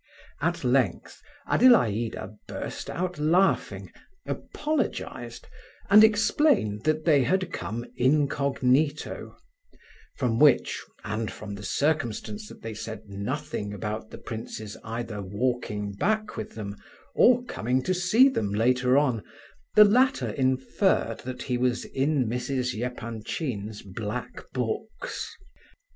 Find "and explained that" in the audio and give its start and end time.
5.91-7.05